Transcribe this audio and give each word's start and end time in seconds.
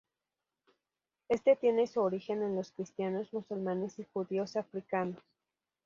Este 1.29 1.55
tiene 1.55 1.85
su 1.85 2.01
origen 2.01 2.41
en 2.41 2.55
los 2.55 2.71
cristianos, 2.71 3.31
musulmanes 3.33 3.99
y 3.99 4.07
judíos 4.11 4.55
africanos. 4.55 5.21